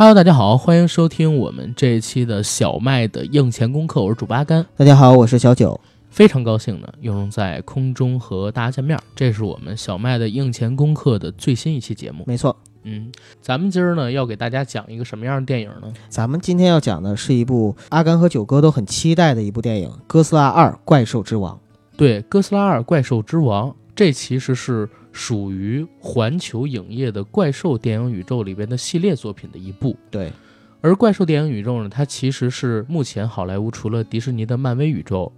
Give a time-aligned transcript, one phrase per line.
[0.00, 4.64] Hello，大家好，欢迎收听我们这一期的小麦的硬钱功课，我是主八甘。
[4.74, 5.78] 大家好，我是小九，
[6.08, 8.98] 非常高兴呢，又能在空中和大家见面。
[9.14, 12.24] 这是我们小麦的硬钱功课的最新一期节目。
[12.26, 15.92] 没错，嗯，咱们今儿呢要给大家讲一个什么样的电影呢？
[16.08, 21.54] 咱们今天要讲的是一部阿甘和九哥都很期待的一部电影《哥斯拉二：怪兽之王》。
[21.98, 29.96] 对，《哥斯拉二：怪兽之王》，这其实是属于环球影业的怪兽电影宇宙里边的系列作品的一部。
[30.10, 30.32] 对，
[30.80, 35.32] 而怪兽电影宇宙呢，它其实是目前好莱坞除了迪士尼的漫威宇宙、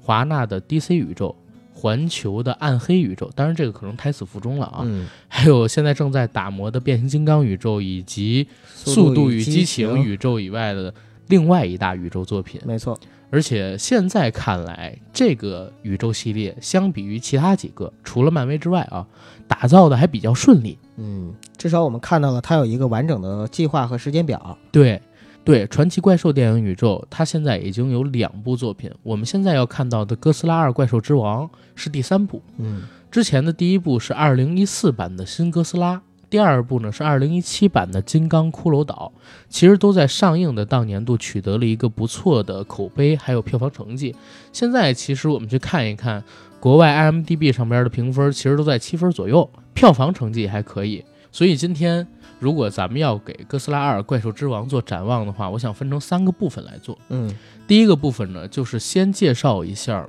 [0.00, 1.34] 华纳的 DC 宇宙、
[1.74, 10.94] 环球的暗黑宇宙，当然这个可能胎死腹中了啊，嗯，还有现在正在打磨的变形金刚宇宙以及速度与激情宇宙以外的
[11.28, 12.60] 另外一大宇宙作品。
[12.64, 12.98] 没错，
[13.30, 19.06] 而且现在看来，这个宇宙系列相比于其他几个，除了漫威之外啊，
[19.48, 20.78] 打造的还比较顺利。
[20.96, 24.56] 嗯，至少我们看到了它有一个完整的计划和时间表。
[24.70, 25.02] 对，
[25.44, 28.90] 对，传奇怪兽电影宇宙，它现在已经有两部作品。
[29.02, 39.12] 我们现在要看到的《哥斯拉二：怪兽之王》是第三部，嗯，之前的第一部是2014版的新哥斯拉，第二部呢是2017版的金刚骷髅岛，
[39.48, 44.14] 其实都在上映的当年度取得了一个不错的口碑，还有票房成绩。
[44.52, 46.22] 现在其实我们去看一看
[46.58, 51.04] 国外 IMDB 上边的评分，其实都在七分左右，票房成绩还可以。
[51.30, 52.06] 所以今天
[52.38, 56.98] 如果咱们要给《哥斯拉二：怪兽之王》做展望的话，我想分成三个部分来做。
[57.10, 57.30] 嗯，
[57.68, 60.08] 第一个部分呢，就是先介绍一下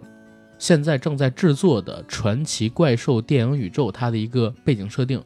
[0.57, 5.22] 现在正在制作的传奇怪兽电影宇宙它的一个背景设定，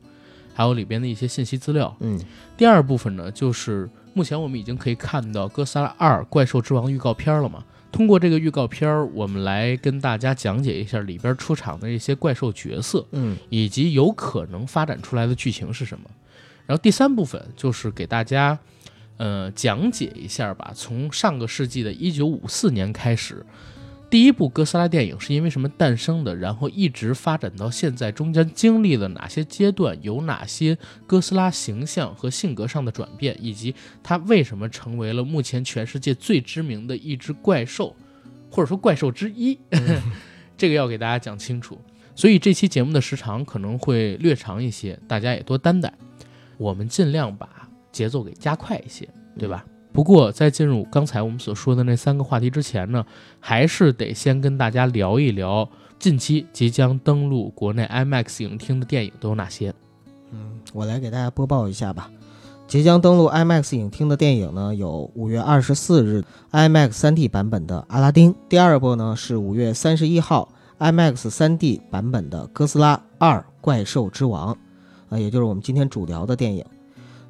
[0.54, 1.96] 还有里边的一些信息资料。
[2.00, 2.20] 嗯，
[2.58, 7.64] 第二部分呢，就是目前我们已经可以看到《哥斯拉二：怪兽之王》预告片了嘛？
[7.92, 16.06] 通过这个预告片儿，我们来跟大家讲解一下里边出场的一些怪兽角色，嗯，以及有可能发展出来的剧情是什么。
[16.66, 18.58] 然后第三部分就是给大家，
[19.18, 20.72] 呃，讲解一下吧。
[20.74, 23.46] 从上个世纪的一九五四年开始，
[24.12, 26.36] 第一部哥斯拉电影是因为什么诞生的？
[26.36, 29.98] 然后一直发展到现在，中间经历了哪些阶段？
[30.02, 30.78] 有哪些
[31.08, 33.38] 哥斯拉形象和性格上的转变？
[33.40, 33.74] 以及
[34.04, 37.96] 它为什么成为了目前全世界最知名的一只怪兽，
[38.50, 39.58] 或者说怪兽之一？
[40.58, 41.80] 这个要给大家讲清楚。
[42.14, 45.92] 所以这期节目的时长可能会略长一些，大家也多担待。
[46.58, 47.48] 我们尽量把
[47.94, 49.08] 节奏给加快一些，
[49.40, 49.66] 对吧？
[49.94, 53.06] 不过在进入刚才我们所说的那三个话题之前呢，
[53.40, 55.68] 还是得先跟大家聊一聊
[56.00, 59.74] 近期即将登陆国内 IMAX 影厅的电影都有哪些。
[60.32, 62.10] 嗯，我来给大家播报一下吧。
[62.68, 70.48] 即将登陆 IMAX 影厅的电影呢，有五月二十四日 IMAX 3D 版本的《阿拉丁》，第二部呢是五月三十一号
[70.80, 74.54] IMAX 3D 版本的《哥斯拉二：怪兽之王》，
[75.10, 76.64] 啊，也就是我们今天主聊的电影。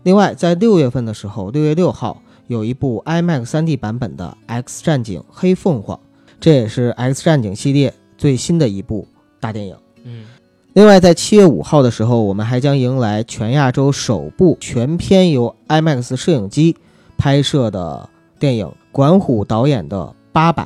[0.04, 2.22] 另外，在六月份的时候，六月六号
[2.52, 5.96] 有一部 IMAX 3D 版本的《X 战警：黑凤凰》，
[6.38, 9.08] 这也是 X 战警系列最新的一部
[9.40, 9.78] 大电影。
[10.04, 10.26] 嗯，
[10.74, 16.76] 另外，在七月五号的时候，我们还将迎来全亚洲首部全片由 IMAX 摄影机
[17.18, 19.98] 拍摄的电影，管虎导演的
[20.34, 20.66] 《八百》。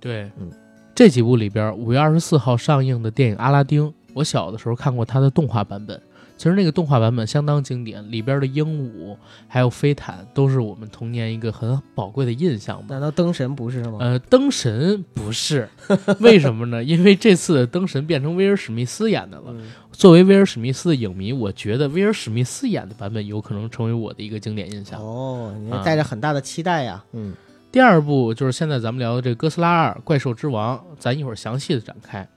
[0.00, 0.50] 对，嗯，
[0.92, 6.02] 这几部里边，五月二十四号上映的电影《阿拉丁》，我小的时候看过它的动画版本。
[6.42, 9.16] 其实那个动画版本相当经典，里边的鹦鹉
[9.46, 12.86] 还有飞毯都是我们童年一个很宝贵的印象吧。
[12.88, 13.98] 难道灯神不是吗？
[14.00, 15.68] 呃，灯神不是，
[16.18, 16.82] 为什么呢？
[16.82, 19.44] 因为这次的灯神变成威尔史密斯演的了。
[19.50, 25.00] 嗯作为威尔史密斯的影迷，我觉得威尔史密斯演的版本有可能成为我的一个经典印象。
[25.00, 27.04] 哦，你啊带着很大的期待呀。
[27.12, 27.32] 嗯
[27.70, 32.28] 第二部就是现在咱们聊的这个《哥斯拉二：怪兽之王》，咱一会儿详细的展开。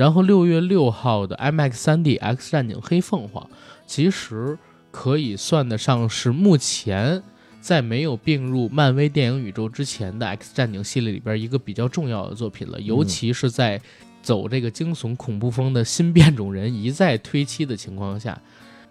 [0.00, 3.44] 然后六月六号的 IMAX 3D《X 战警：黑凤凰》，
[3.86, 4.56] 其实
[4.90, 7.22] 可以算得上是目前
[7.60, 13.78] 在没有并入漫威电影宇宙之前的 X 战警系列里边一个比较重要的作品了，尤其是在
[14.22, 18.40] 走这个惊悚恐怖风的新变种人一再推期的情况下。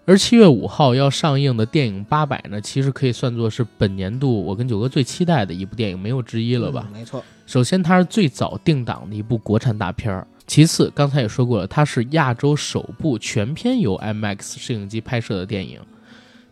[0.06, 6.86] 而七月五号要上映的电影《八百》呢，其实可以算作是本年度我跟九哥最期待的一部电影，没有之一了吧？
[6.88, 7.24] 嗯没错。
[7.48, 15.80] 首先，它是最早定档的一部国产大片儿；其次，刚才也说过了，它是亚洲首部全片由 IMAX 摄影机拍摄的电影。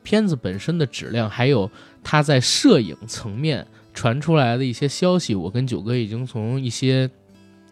[0.04, 1.70] 片子本身的质量，还有
[2.04, 3.66] 它在摄影层面
[3.96, 7.10] 传出来的一些消息，我跟九哥已经从一些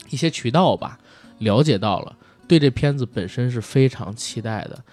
[0.09, 0.97] 一些渠道吧
[1.37, 2.17] 了解到了，
[2.47, 4.83] 对这片子本身是非常期待的。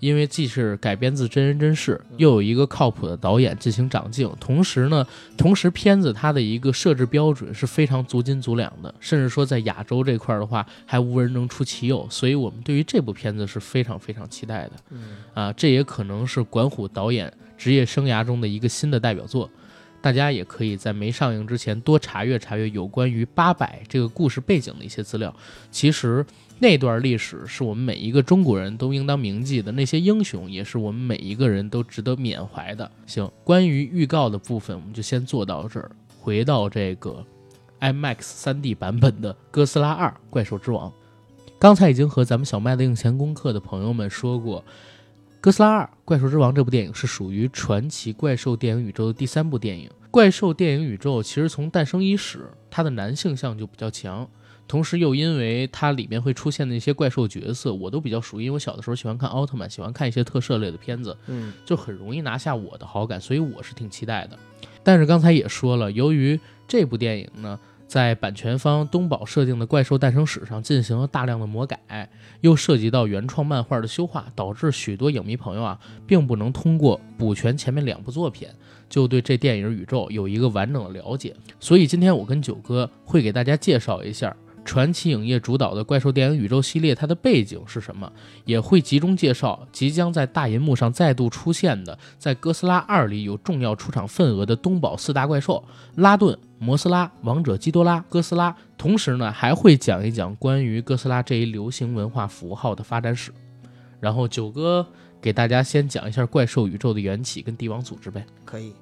[0.00, 5.06] 因为既是改编自真人真事，又有一个靠谱的导演进行长镜，同时呢，
[5.36, 14.72] 同时片子它的一个设置标准是非常足斤足两的，甚至说在亚洲这块的话，还无人能出其右，所以我们对于这部片子是非常非常期待的。
[14.90, 15.02] 嗯
[15.34, 19.48] 啊，这也可能是管虎导演职业生涯中的一个新的代表作。
[20.02, 25.34] 大家也可以在没上映之前多查阅查阅有关于八百这个故事背景的一些资料。
[25.70, 26.24] 其实
[26.62, 32.90] 那段历史是我们每一个中国人都应当铭记的，那些英雄也是我们每一个人都值得缅怀的。
[33.06, 35.90] 行，关于预告的部分我们就先做到这儿。
[36.20, 37.24] 回到这个
[37.80, 40.90] IMAX 3D 版本的《哥斯拉二：怪兽之王》，
[41.58, 44.60] 刚才已经和咱们小麦的映前功课的朋友们说过。
[45.40, 49.90] 《哥斯拉二：怪兽之王》这部电影是属于传奇怪兽电影宇宙的第三部电影。
[50.10, 54.28] 怪兽电影宇宙其实从诞生伊始，它的男性向就比较强，
[54.70, 64.38] 同时又因为它里面会出现的一些怪兽角色，我都比较熟，因为我小的时候喜欢看奥特曼，喜欢看一些特摄类的片子，嗯就很容易拿下我的好感，所以我是挺期待的。
[64.84, 66.38] 但是刚才也说了，由于
[66.68, 67.58] 这部电影呢，
[67.88, 72.08] 在版权方东宝设定的怪兽诞生史上进行了大量的魔改，
[72.40, 78.46] 又涉及到原创漫画的修画，导致许多影迷朋友啊，并不能通过补全前面两部作品，
[78.88, 81.34] 就对这电影宇宙有一个完整的了解。
[81.58, 84.34] 所以今天我跟九哥会给大家介绍一下
[84.64, 88.12] 传奇影业主导的怪兽电影宇宙系列它的背景是什么，
[88.44, 95.64] 也会集中介绍即将在大银幕上再度出现的，在《哥斯拉二》里有重要出场份额的东宝四大怪兽
[95.96, 96.38] 拉顿。
[96.62, 103.32] 摩斯拉、王者基多拉、哥斯拉，同时呢还会讲一讲关于哥斯拉这一流行文化符号的发展史。
[103.98, 104.86] 然后九哥
[105.22, 108.26] 给大家先讲一下怪兽宇宙的缘起跟帝王组织呗。
[108.44, 108.74] 可以。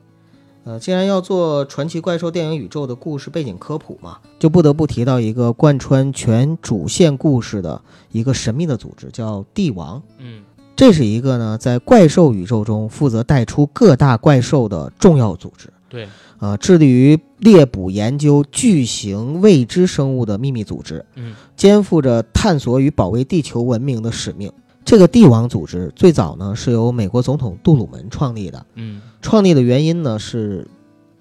[0.64, 7.80] 呃，既然要做传奇怪兽电影宇宙的故事背景科普嘛，就不得不提到一个贯穿全主线故事的
[8.12, 10.02] 一个神秘的组织，叫帝王。
[10.18, 10.42] 嗯
[10.76, 15.72] 这是一个呢，在怪兽宇宙中负责带出各大怪兽的重要组织。
[15.88, 16.06] 对，
[16.38, 24.52] 呃，致力于猎捕研究巨型未知生物的秘密组织，嗯肩负着探索与保卫地球文明的使命。
[24.88, 29.02] 这个帝王组织最早呢是由美国总统杜鲁门创立的，嗯。
[29.20, 30.66] 创立的原因呢是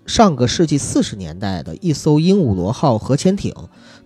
[0.06, 3.54] 上个世纪四十年代的一艘鹦鹉螺号核潜艇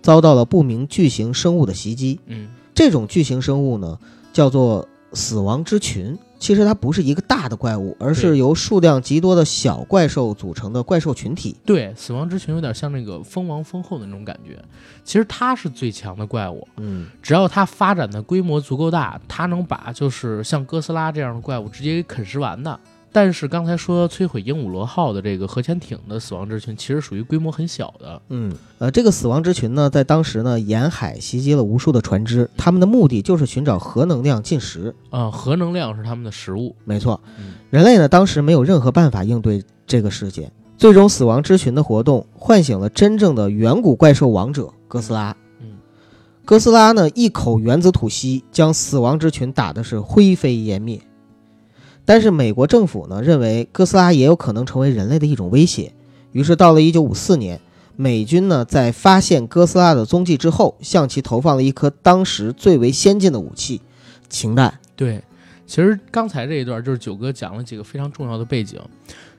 [0.02, 2.20] 遭到了不明巨型生物的袭击。
[2.26, 2.50] 嗯。
[2.74, 4.00] 这种巨型生物呢
[4.34, 6.18] 叫做死亡之群。
[6.40, 11.56] 其实它不是一个大的怪物，而是由数量极多的小怪兽组成的怪兽群体。
[11.64, 14.60] 对，死亡之群有点像那个蜂王蜂后的那种感觉。
[15.04, 22.80] 其实它是最强的怪物，嗯，只要它发展的规模足够大，它能把就是像哥斯拉这样的怪物直接给啃食完的。
[23.14, 28.22] 但是刚才说摧毁鹦鹉螺号的这个核潜艇的死亡之群，其实属于规模很小的。
[28.30, 34.96] 嗯，呃，这个死亡之群呢，在当时呢，沿海袭击了无数的船只，他们的目的就是寻找核能量进食。
[35.10, 36.74] 啊、核能量是他们的食物。
[36.86, 40.50] 没错嗯，人类呢，当时没有任何办法应对这个事件。
[40.78, 45.36] 最终，死亡之群的活动唤醒了真正的远古怪兽王者哥斯拉。
[45.60, 45.78] 嗯，
[46.46, 51.00] 哥斯拉呢，一口原子吐息，将死亡之群打的是灰飞烟灭。
[52.12, 55.94] 但是美国政府呢，认为哥斯拉也有可能成为人类的一种威胁，
[56.34, 57.62] 于是到了1954年，
[57.96, 63.80] 美军呢在发现哥斯拉的踪迹之后，向其投放了一颗当时最为先进的武器——
[64.28, 64.78] 氢弹。
[64.98, 65.24] 对，
[65.66, 68.78] 其实刚才这一段就是九哥讲了几个非常重要的背景。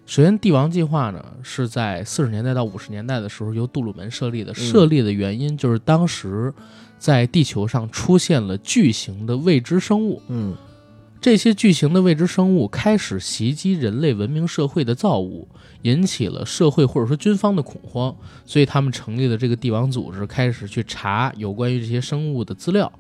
[0.07, 6.50] 首先，帝王计划呢是在四十年代到五十年代的时候由杜鲁门设立的，设立的原因就是当时
[6.99, 10.57] 在地球上出现了巨型的未知生物，嗯
[11.23, 15.49] 这些巨型的未知生物开始袭击人类文明社会的造物，
[15.83, 18.14] 引起了社会或者说军方的恐慌，
[18.45, 22.93] 所以他们成立了这个帝王组织，开始去查有关于这些生物的资料。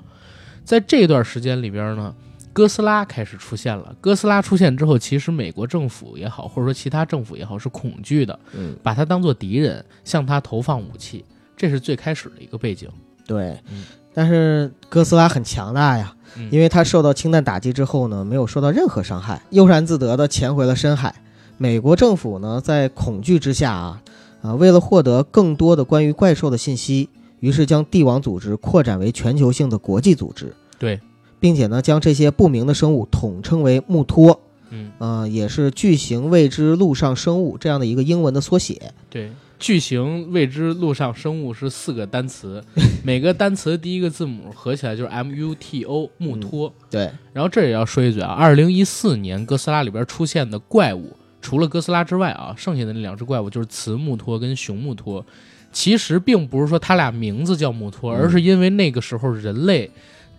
[0.64, 2.14] 在这段时间里边呢，
[2.52, 3.92] 哥斯拉开始出现了。
[4.00, 11.24] 哥斯拉出现之后，其实美国政府也好，或者说其他政府也好，是恐惧的，嗯，把它当做敌人，向它投放武器。
[11.56, 12.88] 这是最开始的一个背景。
[13.26, 13.84] 对嗯。
[14.14, 21.14] 但是哥斯拉很强大呀，嗯因为它受到氢弹打击之后呢，没有受到任何伤害，悠然自得地潜回了深海。
[21.58, 24.02] 美国政府呢，在恐惧之下啊，
[24.42, 27.08] 啊，为了获得更多的关于怪兽的信息，
[27.40, 31.00] 于是将帝王组织扩展为全球性的国际组织，对，
[31.38, 34.40] 并且呢，将这些不明的生物统称为木托，
[34.70, 38.92] 嗯，呃，也是巨型未知陆上生物这样的一个英文的缩写。
[39.08, 39.30] 对，
[39.62, 42.60] 巨型未知陆上生物是四个单词，
[43.04, 46.74] 每个单词第一个字母合起来就是 M U T O，木托。
[46.90, 55.24] 对，然后这也要说一嘴啊，二零一四年哥斯拉里边出现的怪物，除了哥斯拉之外啊，剩下的那两只怪物就是雌木托跟雄木托。
[55.70, 59.88] 其实并不是说它俩名字叫木托，嗯而是因为那个时候人类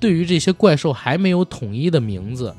[0.01, 2.53] 对于这些怪兽还没有统一的名字。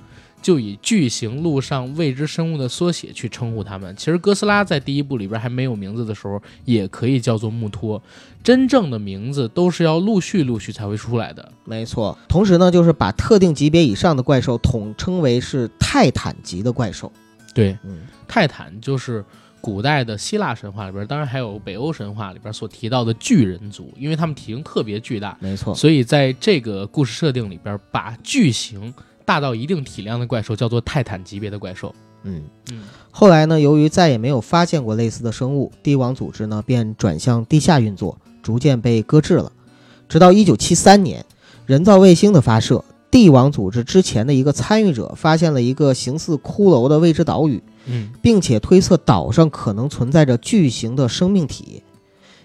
[0.45, 3.97] 就以巨型陆上未知生物的缩写去称呼它们。
[3.97, 8.03] 其实哥斯拉在第一部里边还没有名字的时候，也可以叫做穆托，
[8.43, 11.51] 真正的名字都是要陆续陆续才会出来的。
[11.65, 12.19] 没错。
[12.29, 17.11] 同时呢，就是把特定级别以上的怪兽统称为是泰坦级的怪兽。
[17.55, 19.25] 对，嗯，泰坦就是
[19.63, 25.75] 古代的希腊神话里边，当然还有北欧神话里边所提到的巨人族，因为他们体型特别巨大，没错。
[25.75, 28.93] 所以在这个故事设定里边，把巨型
[29.25, 31.95] 大到一定体量的怪兽叫做泰坦级别的怪兽。
[32.23, 39.53] 嗯嗯，后来呢，由于再也没有发现过类似的生物，帝王组织呢便转向地下运作，逐渐被搁置了。
[40.09, 41.25] 直到1973年，
[41.67, 51.83] 人造卫星的发射，帝王组织之前的一个参与者发现了一个形似骷髅的未知岛屿，嗯并且推测岛上可能存在着巨型的生命体。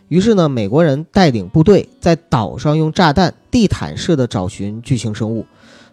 [0.10, 5.46] 于是呢，美国人带领部队在岛上用炸弹地毯式的找寻巨型生物，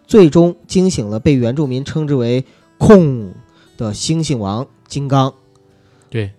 [0.07, 2.43] 最终惊醒了被原住民称之为
[2.79, 3.33] “空”
[3.77, 5.33] 的猩猩王金刚。
[6.09, 6.31] 对，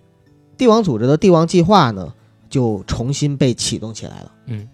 [0.57, 2.15] 帝王组织的帝王计划呢，
[2.49, 4.33] 就重新被启动起来了。
[4.47, 4.67] 嗯，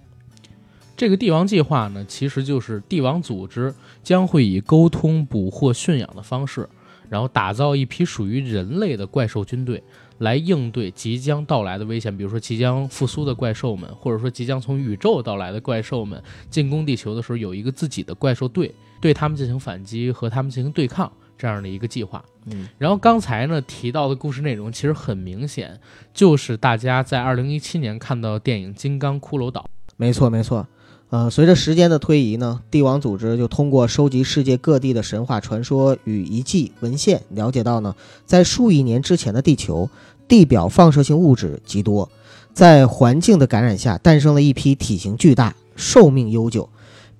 [0.96, 3.74] 这个帝王计划呢，其实就是帝王组织
[4.04, 6.68] 将会以沟通、捕获、驯养的方式，
[7.08, 9.82] 然后打造一批属于人类的怪兽军队，
[10.18, 18.72] 来应对即将到来的危险，比如说即将复苏的怪兽们，或者说即将从宇宙到来的怪兽们进攻地球的时候，有一个自己的怪兽队，
[19.04, 22.24] 对他们进行反击和他们进行对抗这样的一个计划。
[22.46, 25.78] 嗯，然后刚才呢提到的故事内容，其实很明显
[26.14, 29.60] 就是大家在二零一七年看到的电影《金刚骷髅岛》。
[29.98, 30.66] 没错，没错。
[31.10, 37.94] 呃，随着时间的推移呢，帝王组织就通过收集世界各地的神话传说与遗迹文献，了解到呢，
[38.24, 39.90] 在数亿年之前的地球，
[40.26, 42.10] 地表放射性物质极多，
[42.54, 46.68] 在环境的感染下，诞生了一批体型巨大、寿命悠久，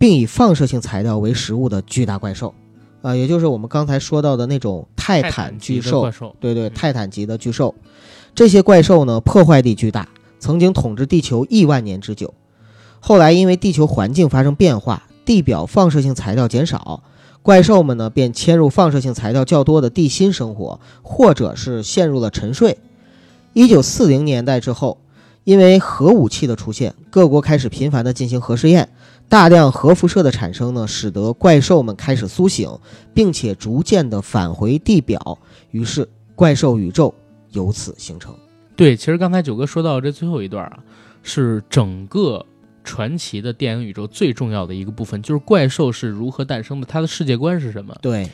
[0.04, 2.52] 并以放射性材料为食物的巨大怪兽。
[3.00, 7.75] 啊、也就是我们刚才说到的那种泰泰坦巨兽，兽，对对，嗯泰坦级的巨兽，
[8.34, 12.34] 这些怪兽呢破坏力巨大，曾经统治地球亿万年之久。
[13.00, 17.02] 后来因为地球环境发生变化，地表放射性材料减少，
[17.40, 22.76] 怪兽们呢便迁入放射性材料较多的地心生活，或者是陷入了沉睡。
[23.54, 24.99] 一九四零年代之后，
[25.44, 28.90] 因为核武器的出现，各国开始频繁地进行核试验，
[29.28, 32.70] 大量核辐射的产生呢，使得怪兽们开始苏醒，
[33.12, 35.38] 并且逐渐的返回地表，
[35.70, 37.12] 于是怪兽宇宙
[37.50, 38.34] 由此形成。
[38.76, 40.78] 对，其实刚才九哥说到这最后一段啊，
[41.22, 42.44] 是整个
[42.84, 47.96] 传奇的电影宇宙最重要的一个部分，就是怪兽是如何诞生的，它的世界观是什么。
[48.02, 48.28] 对，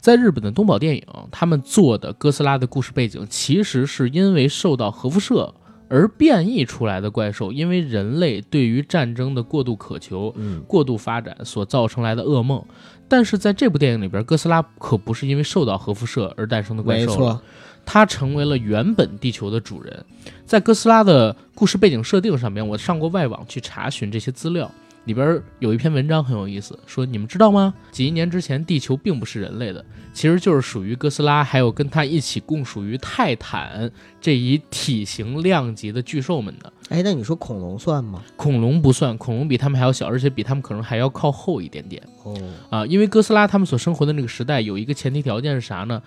[0.00, 5.54] 在日本的东宝电影，他们做的哥斯拉的故事背景，其实是因为受到核辐射
[5.88, 12.64] 而变异出来的怪兽，因为人类对于战争的过度渴求、嗯，过度发展所造成来的噩梦。
[13.08, 17.42] 但是在这部电影里边，哥斯拉可不是因为受到核辐射而诞生的怪兽了，没错，
[17.84, 20.04] 它成为了原本地球的主人。
[20.44, 24.68] 在哥斯拉的故事背景设定上面，我上过外网去查询这些资料，
[25.06, 27.72] 里边有一篇文章很有意思，说你们知道吗？
[27.90, 29.82] 几亿年之前，地球并不是人类的，
[30.12, 36.72] 其实就是属于哥斯拉，还有跟它一起共属于泰坦这一体型量级的巨兽们的。
[36.88, 38.22] 哎，那你说恐龙算吗？
[38.36, 42.02] 恐龙不算，恐龙比它们还要小，而且比它们可能还要靠后一点点。
[42.24, 42.36] 哦，
[42.68, 46.02] 啊，因为哥斯拉他们所生活的那个时代有一个前提条件是啥呢？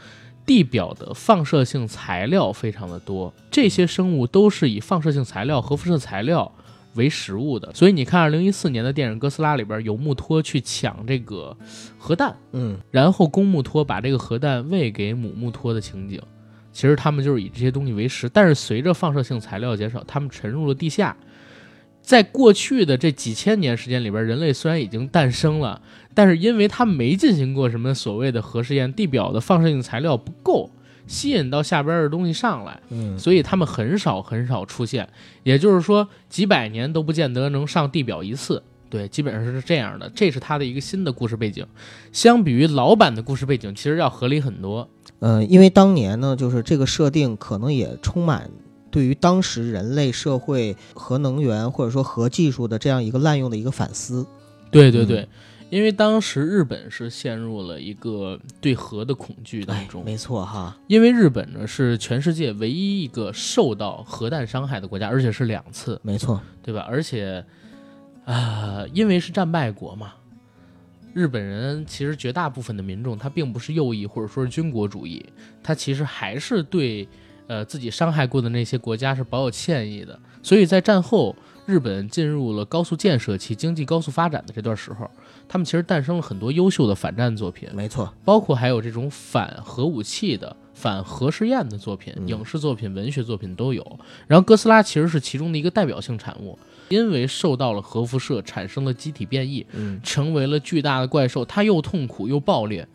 [0.45, 6.51] 地表的放射性材料非常的多，这些生物都是以放射性材料、核辐射材料
[6.99, 7.73] 为食物的。
[7.73, 11.55] 所以你看，二零一四年的电影《哥斯拉》里边有穆托去抢这个
[11.97, 16.21] 核弹，嗯，然后公穆托把这个核弹喂给母穆托的情景，
[16.71, 18.29] 其实他们就是以这些东西为食。
[18.29, 21.15] 但是随着放射性材料减少，他们沉入了地下。
[22.01, 25.81] 在过去的这几千年时间里边，人类虽然已经诞生了，
[26.15, 30.71] 但是因为他们没进行过什么所谓的核试验，地表的放射性材料不够
[31.09, 35.09] 吸引到下边的东西上来，嗯，所以他们很少很少出现。
[35.43, 38.61] 也就是说，几百年都不见得能上地表一次。
[38.91, 40.09] 对，基本上是这样的。
[40.15, 41.65] 这是他的一个新的故事背景，
[42.11, 44.87] 相比于老版的故事背景，其实要合理很多。
[45.19, 48.49] 呃，因为当年呢，就是这个设定可能也充满
[48.91, 54.25] 对于当时人类社会核能源或者说核技术的这样一个滥用的一个反思。
[54.71, 55.27] 对对对，
[55.69, 66.85] 因为当时日本是陷入了一个对核的恐惧当哎，中，没错哈，因为日本呢是全世界唯一一个受到核弹伤害的国家，而且是两次，没错，对吧？
[66.89, 67.45] 而且，
[68.25, 70.13] 啊、因为是战败国嘛，
[71.13, 75.23] 日本人其实绝大部分的民众他并不是右翼或者说是军国主义，
[75.61, 77.07] 他其实还是对
[77.47, 80.19] 呃自己伤害过的那些国家是保有歉意的。
[80.41, 81.35] 所以在战后，
[81.65, 85.09] 日本进入了高速建设期、经济高速发展的这段时候，
[85.51, 93.99] 他们其实诞生了很多优秀的反战作品，没错，包括还有这种反核武器的、反核试验的作品，嗯影视作品、文学作品都有。
[94.27, 96.57] 然后哥斯拉其实是其中的一个代表性产物，
[96.89, 102.87] 因为受到了核辐射产生了机体变异，嗯，成为了巨大的怪兽，它又痛苦又暴烈。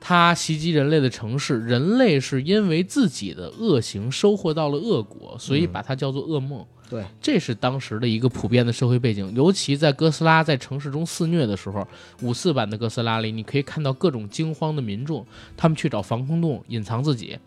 [0.00, 6.64] 它袭击人类的城市，人类是因为自己的恶行收获到了恶果，所以把它叫做噩梦。
[6.88, 9.30] 对，这是当时的一个普遍的社会背景。
[9.34, 11.86] 尤其在哥斯拉在城市中肆虐的时候，
[12.22, 17.38] 五四版的哥斯拉里，你可以看到各种惊慌的民众，他们去找防空洞隐藏自己，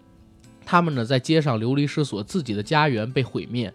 [0.63, 3.73] 他们呢在街上流离失所，自己的家园被毁灭，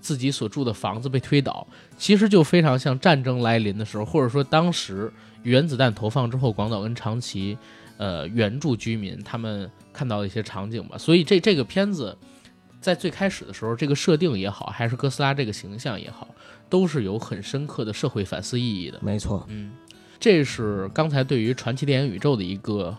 [0.00, 1.64] 自己所住的房子被推倒，
[1.96, 5.12] 其实就非常像战争来临的时候，或者说当时
[5.44, 7.56] 原子弹投放之后，广岛跟长崎，
[7.98, 10.98] 呃，原住居民他们看到的一些场景吧。
[10.98, 12.18] 所以这这个片子
[12.84, 16.28] 在最开始的时候，这个设定也好，还是哥斯拉这个形象也好，
[16.68, 19.00] 都是有很深刻的社会反思意义的。
[19.00, 19.72] 没错，嗯，
[20.20, 22.94] 这是刚才对于传奇电影宇宙的一个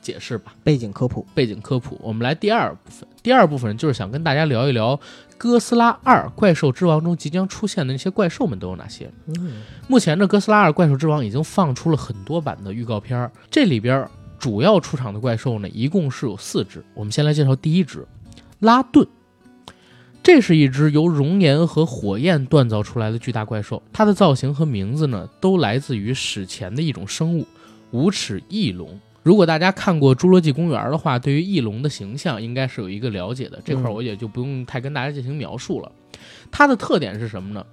[0.00, 0.54] 解释吧。
[0.62, 3.08] 背景科普，背景科普，我们来第二部分。
[3.20, 4.96] 第二部分就是想跟大家聊一聊
[5.36, 9.10] 《哥斯拉二：怪兽之王》中即将出现的那些怪兽们都有哪些。
[9.40, 16.84] 嗯，目前的《哥斯拉二：怪兽之王》已经放出了很多版的预告片儿，这里边主要出场的怪兽呢，一共是有四只。
[16.94, 18.06] 我们先来介绍第一只
[18.66, 19.06] 拉顿。
[20.24, 27.46] 这是一只由熔岩和火焰锻造出来的巨大怪兽，它的造型和名字呢，都来自于史前的一种生物——
[27.92, 28.98] 无齿翼龙。
[29.22, 33.60] 如果大家看过《侏罗纪公园》的话，对于翼龙的形象应该是有一个了解的。
[33.64, 35.92] 这块儿我也就不用太跟大家进行描述了。
[36.50, 37.64] 它的特点是什么呢？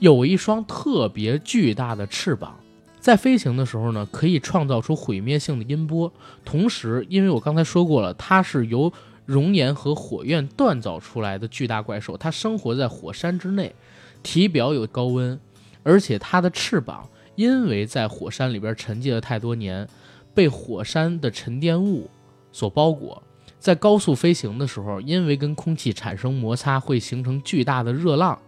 [0.00, 2.56] 有一双特别巨大的翅膀，
[2.98, 6.10] 在飞行的时候呢，可以创造出毁灭性的音波。
[6.46, 8.90] 同时，因为我刚才说过了，它是由
[9.28, 13.74] 熔岩和火焰锻造出来的巨大怪兽，它生活在火山之内，
[14.22, 15.38] 体表有高温，
[15.82, 19.86] 而且它的翅膀因为在火山里边沉寂了太多年，
[20.34, 22.08] 被火山的沉淀物
[22.50, 23.22] 所包裹。
[23.58, 28.38] 在高速飞行的时候，因为跟空气产生摩擦，会形成巨大的热浪，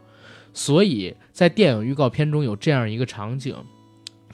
[0.54, 3.54] 所以在电影预告片中有这样一个场景：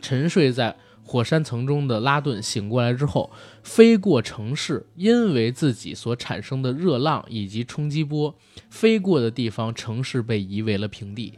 [0.01, 0.77] 沉睡在
[1.07, 3.31] 火山层中的拉顿醒过来之后，
[3.63, 8.35] 飞过城市，因为自己所产生的热浪以及冲击波，
[8.69, 11.35] 飞过的地方城市被夷为了平地。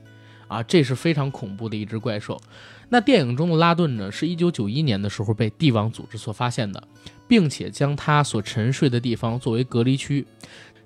[0.49, 2.41] 啊，这是非常恐怖的一只怪兽。
[2.89, 6.83] 那电影中的拉顿呢，是一九九一年的时候被帝王组织所发现的，
[7.29, 10.27] 并且将它所沉睡的地方作为隔离区。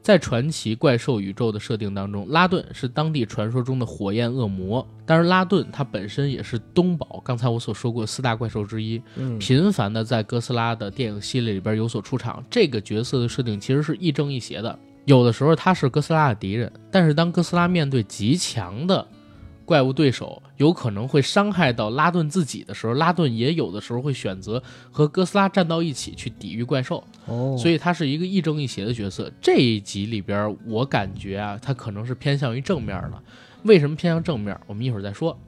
[0.03, 4.87] 在传奇怪兽宇宙的设定当中，拉顿是当地传说中的火焰恶魔。
[5.07, 12.43] 但是，拉顿它本身也是东宝刚才我所说过四大怪兽之一，嗯，频繁的在哥斯拉的电影系列里边有所出场。
[12.51, 19.07] 这个角色的设定其实是亦正亦邪的，有的时候他是哥斯拉的敌人，但是当哥斯拉面对极强的
[19.65, 27.03] 怪物对手，有可能会伤害到拉顿自己的时候，拉顿也有的时候会选择和哥斯拉站到一起去抵御怪兽。
[27.27, 29.31] 哦，所以他是一个亦正亦邪的角色。
[29.41, 33.23] 这一集里边，我感觉啊，他可能是偏向于正面的。
[33.63, 34.59] 为什么偏向正面？
[34.67, 35.39] 我们一会儿再说。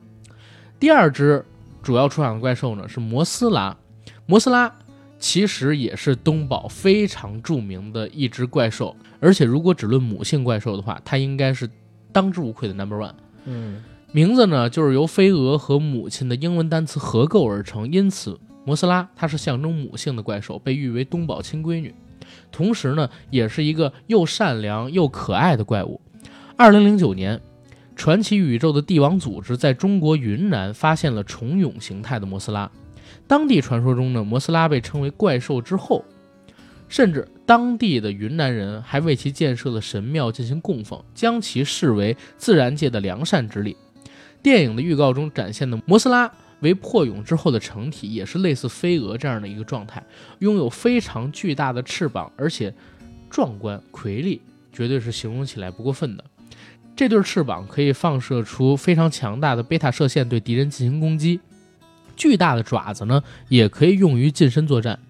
[0.78, 1.44] 第二只
[1.82, 3.76] 主要出场的怪兽呢是摩斯拉，
[4.26, 4.72] 摩斯拉
[5.18, 11.68] 其实也是东宝非常著名的一只怪兽，而且如果只论母性怪兽的话，它应该是
[12.12, 13.14] 当之无愧的 number one。
[13.46, 13.82] 嗯，
[14.14, 21.92] 名字呢，就是由飞蛾和母亲的英文单词合构而成，因此摩斯拉它是象征母性的怪兽，被誉为东宝亲闺女，
[22.52, 26.00] 同时呢，也是一个又善良又可爱的怪物。
[26.56, 27.40] 二零零九年，
[27.96, 32.70] 传奇宇宙的帝王组织在中国云南发现了虫蛹形态的摩斯拉，
[33.26, 36.04] 当地传说中呢，摩斯拉被称为怪兽之后。
[36.86, 43.76] 甚至当地的云南人还为其建设了神庙进行供奉，将其视为自然界的良善之力。
[44.44, 46.30] 电影的预告中展现的摩斯拉
[46.60, 50.04] 为破蛹之后的成体，也是类似飞蛾这样的一个状态，
[50.40, 52.72] 拥有非常巨大的翅膀，而且
[53.30, 56.22] 壮观魁力，绝对是形容起来不过分的。
[56.94, 61.40] 这对翅膀可以放射出非常强大的贝塔射线，对敌人进行攻击。
[62.14, 65.00] 巨大的爪子呢，也可以用于近身作战。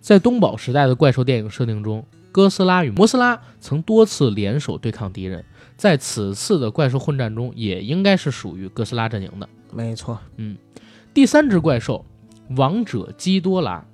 [0.00, 5.44] 在东宝时代的怪兽电影设定中，哥斯拉与摩斯拉曾多次联手对抗敌人，
[5.76, 9.48] 在此次的怪兽混战中，也应该是属于哥斯拉阵营的。
[9.72, 10.56] 没错，嗯
[11.12, 12.04] 第三只怪兽，
[12.56, 13.84] 王者基多拉。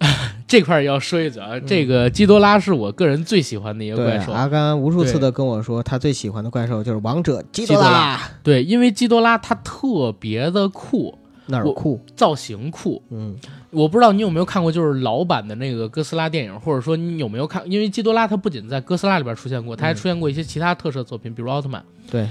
[0.46, 4.32] 这块儿要说一嘴啊，这个基多拉是我个人最喜欢的一个，怪兽。
[4.32, 11.98] 阿甘无数次的跟我说，他最喜欢的怪兽就是王者基多拉拉，对，因为基多拉它特别的酷，我哪儿酷？
[12.14, 13.02] 造型酷。
[13.10, 13.36] 嗯，
[13.74, 17.62] 我不知道你有没有看过，就是老版的那个哥斯拉电影，或者说你有没有看？
[17.70, 21.84] 因为基多拉它不仅在哥斯拉里边出现过，他还出现过一些其他特色作品，比如奥特曼。
[22.10, 22.28] 对，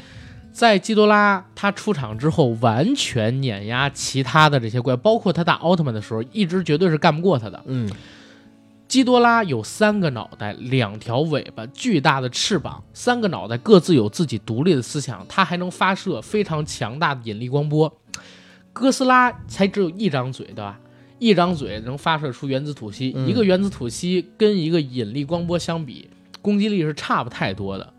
[0.51, 7.62] 在基多拉他出场之后，完全碾压其他的这些怪，包括他打奥特曼的时候，一直绝对是干不过他的。
[7.65, 7.89] 嗯，
[8.88, 17.91] 基多拉有三个脑袋，两条尾巴，巨大的翅膀，三个脑袋各自有自己独立的思想，它还能发射非常强大的引力光波。
[18.71, 20.79] 哥斯拉才只有一张嘴，对吧？
[21.23, 26.09] 一张嘴能发射出原子吐息，嗯一个原子吐息跟一个引力光波相比，
[26.41, 27.93] 攻击力是差不太多的。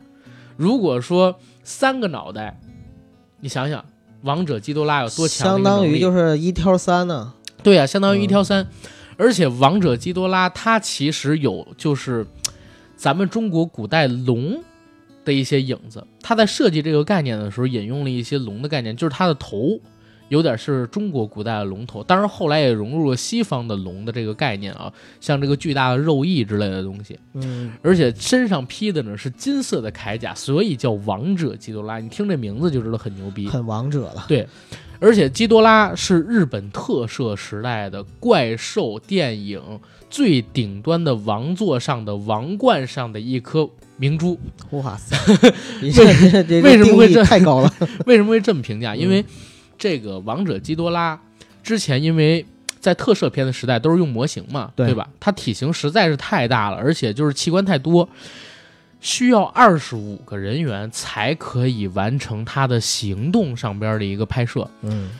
[0.58, 2.60] 如果说三个脑袋，
[3.40, 3.82] 你想想，
[4.20, 5.62] 王者基多拉有多强相？
[5.62, 7.32] 当于就是一挑三呢。
[7.62, 8.66] 对啊，相当于一挑嗯三。
[9.16, 12.26] 而且王者基多拉它其实有就是
[12.94, 14.62] 咱们中国古代龙
[15.24, 16.06] 的一些影子。
[16.20, 19.80] 它在设计这个概念的时候，引用了一些龙的概念，就是它的头
[20.34, 27.16] 有点是中国古代的龙头，当然后来也融入了西方的龙的这个概念啊，像这个巨大的肉翼之类的东西。
[27.34, 32.00] 嗯，而且身上披的呢是金色的铠甲，所以叫王者基多拉。
[32.00, 33.46] 你听这名字就知道很牛逼。
[33.46, 34.24] 很王者了。
[34.26, 34.44] 对
[34.98, 39.60] 而且基多拉是日本特摄时代的怪兽电影
[40.08, 44.38] 最顶端的王座上的王冠上的一颗明珠。
[44.70, 45.16] 哇塞，
[45.82, 47.72] 为什么会这太高了？
[48.06, 48.94] 为什么会这么评价？
[48.94, 49.24] 嗯因为
[49.78, 51.20] 这个王者基多拉
[51.62, 52.44] 之前因为
[52.80, 55.08] 在特摄片的时代都是用模型嘛，对吧？
[55.18, 58.08] 它体型实在是太大了，而且就是器官太多。
[59.00, 65.10] 需要二十五个人员才可以完成它的行动上边的一个拍摄，嗯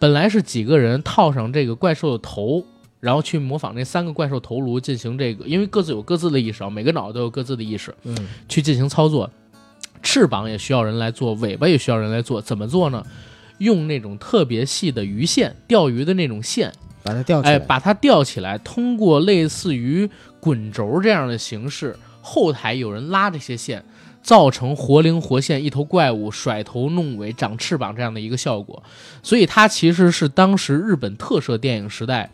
[0.00, 2.64] 本来是几个人套上这个怪兽的头，
[2.98, 9.30] 然后去模仿那三个怪兽头颅进行这个，因为各自有各自的意识啊，每个脑都有各自的意识嗯去进行操作。
[10.02, 12.40] 翅膀也需要人来做，尾巴也需要人来做。
[12.40, 13.04] 怎么做呢？
[13.58, 17.54] 用那种特别细的鱼线，钓鱼的那种线，把它吊起来。
[17.54, 20.08] 哎，把它吊起来，通过类似于
[20.40, 23.84] 滚轴这样的形式，后台有人拉这些线，
[24.22, 28.82] 造成活灵活现一头怪物甩头弄尾、长翅膀这样的一个效果。
[29.22, 32.30] 所以它其实是当时日本特摄电影时代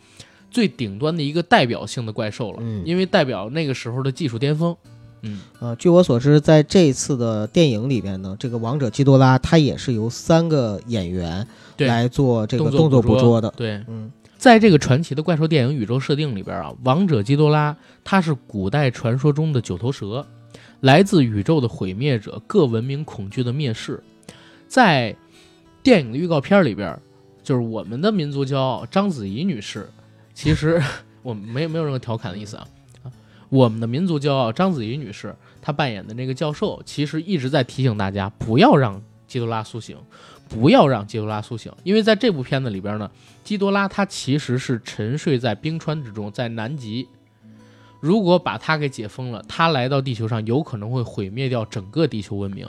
[0.50, 4.76] 最顶端的一个代表性的怪兽了，嗯因为代表那个时候的技术巅峰。
[5.24, 13.52] 嗯，呃，据我所知，在这一次的电影里边呢，这个王者基多拉它也是由三个演员对，来做这个动动作捕捕捉的。
[13.56, 20.26] 对，嗯在这个传奇的怪兽电影宇宙设定里边啊，王者基多拉它是古代传说中的九头蛇，
[20.80, 24.02] 来自宇宙的毁灭者，各文明恐惧的灭世。
[24.68, 25.16] 在
[25.82, 26.98] 电影的预告片里边，
[27.42, 29.88] 就是我们的民族骄傲章子怡女士，
[30.34, 30.82] 其实
[31.22, 32.66] 我没有没有任何调侃的意思啊。
[33.54, 39.96] 我们的民族骄傲章子怡女士，她扮演的那个教授，其实一直在提醒大家不要让基多拉苏醒，
[40.48, 43.08] 不要让基多拉苏醒，因为在这部片子里边呢，
[43.44, 47.06] 基多拉它其实是沉睡在冰川之中，在南极。
[48.00, 52.68] 如果把它给解封了，它来到地球上有可能会毁灭掉整个地球文明，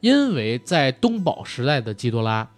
[0.00, 2.50] 因为在东宝时代的基多拉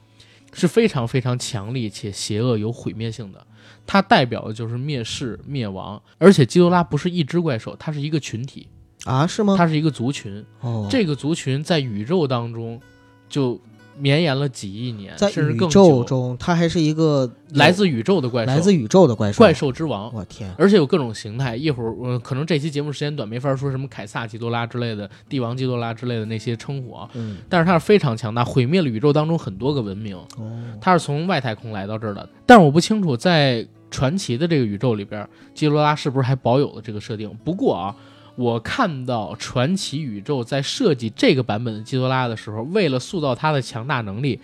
[0.52, 3.46] 是非常非常强力且邪恶、有毁灭性的，
[3.86, 6.02] 它代表的就是灭世灭亡。
[6.18, 8.68] 而且基多拉不是一只怪兽，它是一个群体，
[9.04, 9.54] 啊，是吗？
[9.56, 10.44] 它是一个族群。
[10.60, 12.80] 哦，这个族群在宇宙当中
[13.28, 13.60] 就
[13.98, 15.56] 绵延了几亿年，在宇。
[15.68, 19.38] 宙中，它还是一个来自宇宙的怪兽，来自宇宙的怪兽。
[19.38, 21.56] 怪，兽之王，我天，而且有各种形态。
[21.56, 27.08] 一会儿，呃，可能这期节目时间短，没法说什么凯撒基多拉之类的、帝王基多拉之类的那些称呼啊。
[27.14, 30.16] 嗯，但是它是非常强大，毁灭了宇宙当中很多个文明。
[30.16, 37.30] 哦，它是从外太空来到这儿的，但是我不清楚在传奇的这个宇宙里边，基多拉是不是还保有了这个设定。
[37.44, 37.96] 不过啊，
[38.36, 44.38] 我看到传奇宇宙在设计这个版本的基多拉的时候，为了塑造它的强大能力，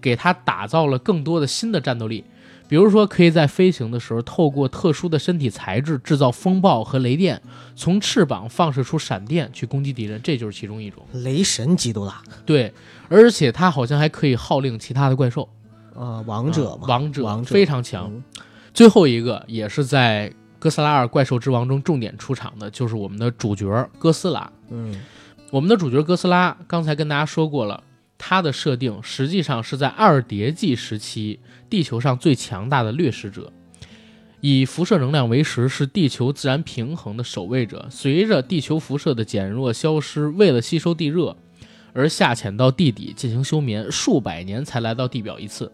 [0.00, 2.22] 给它打造了更多的新的战斗力。
[2.68, 7.40] 比如说，可以在飞行的时候，透过特殊的身体材质制造风暴和雷电，
[7.74, 11.02] 从翅膀放射出闪电去攻击敌人，这就是其中一种。
[11.12, 12.70] 雷神基多拉，对，
[13.08, 15.48] 而且它好像还可以号令其他的怪兽。
[15.94, 18.10] 呃，王者嘛，啊王者王者非常强。
[18.12, 18.22] 嗯
[18.74, 24.50] 最后一个也是在《哥斯拉二：怪兽之王》中重点出场的，就是我们的主角哥斯拉。
[24.70, 24.94] 嗯
[25.50, 27.82] 我们的主角哥斯拉，刚才跟大家说过了，
[28.18, 31.40] 他的设定实际上是在二叠纪时期
[31.70, 33.50] 地球上最强大的掠食者，
[34.42, 37.86] 以辐射能量为食，是地球自然平衡的守卫者。
[37.90, 41.34] 随着地球辐射的减弱消失，为了吸收地热，
[41.94, 45.72] 而下潜到地底进行休眠，数百年才来到地表一次。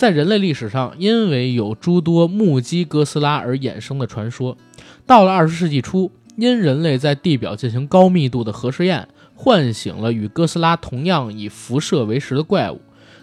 [0.00, 4.56] 在人类历史上，因为有诸多目击哥斯拉而衍生的传说，
[5.04, 12.80] 到了二十世纪初，因人类在地表进行高密度的核试验，唤醒了与哥斯拉同样以辐射为食的怪物，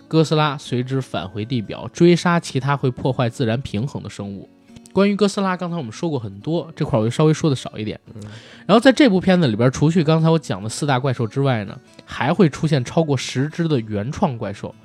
[0.08, 4.48] 哥斯拉随之返回地表，追杀其他会破坏自然平衡的生物。
[4.94, 8.00] 关于哥斯拉，刚才我们说过很多，这块我就稍微说的少一点。
[8.68, 14.76] 然后在这部片子里边，除去刚才我讲的四大怪兽之外呢，还会出现超过十只的原创怪兽，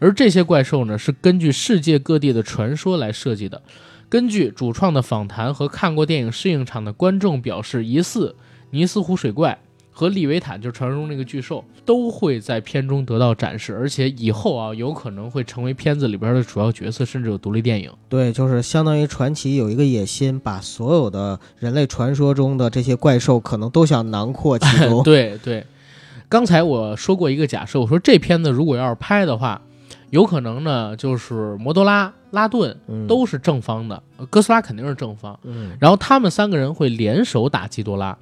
[0.00, 3.62] 而这些怪兽呢，是根据世界各地的传说来设计的。
[4.08, 8.34] 根据主创的访谈和看过电影试映场的观众表示，疑似
[8.70, 9.58] 尼斯湖水怪。
[9.92, 17.90] 和利维坦就是传说中那个巨兽，都会在片中得到展示，而且以后啊有可能会成为片子里边的主要角色，甚至有独立电影。
[18.08, 25.02] 对，就是相当于传奇有一个野心，把所有的人类传说中的这些怪兽，可能都想囊括其中。
[25.04, 25.66] 对对，
[26.30, 29.60] 刚才我说过一个假设，我说这片子如果要是拍的话，
[30.10, 32.76] 有可能呢就是摩多拉、拉顿
[33.08, 38.16] 都是正方的，哥斯拉肯定是正方，嗯，然后他们三个人会联手打基多拉。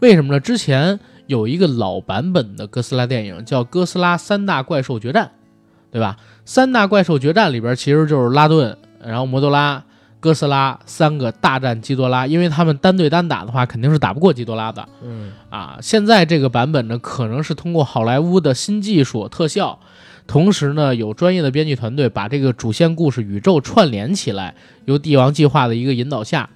[0.00, 0.40] 为什么呢？
[0.40, 0.98] 之前。
[1.28, 5.26] 有一个老版本的哥斯拉电影叫《哥斯拉三大怪兽决战》，
[5.90, 6.16] 对吧？
[6.44, 9.82] 三大怪兽决战里边其实就是拉顿，然后摩多拉、
[10.18, 14.86] 哥斯拉三个大战基多拉，因为他们单对单打的话肯定是打不过基多拉的。
[15.02, 19.78] 嗯啊，现在这个版本呢，可能是通过好莱坞的新技术特效，
[20.26, 24.54] 同时呢有专业的编剧团队把这个主线故事宇宙串联起来，
[24.86, 26.48] 由帝王计划的一个引导下。